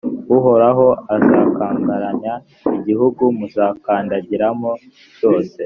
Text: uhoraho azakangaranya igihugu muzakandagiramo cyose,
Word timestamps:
uhoraho 0.37 0.87
azakangaranya 1.15 2.33
igihugu 2.77 3.23
muzakandagiramo 3.37 4.71
cyose, 5.17 5.57